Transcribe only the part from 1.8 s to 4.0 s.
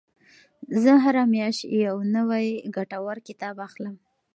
یو نوی ګټور کتاب اخلم.